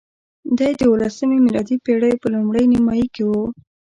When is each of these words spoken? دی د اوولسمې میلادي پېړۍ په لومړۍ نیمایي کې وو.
دی 0.57 0.71
د 0.79 0.81
اوولسمې 0.89 1.37
میلادي 1.45 1.75
پېړۍ 1.85 2.13
په 2.21 2.27
لومړۍ 2.33 2.65
نیمایي 2.73 3.07
کې 3.13 3.23
وو. 3.29 3.43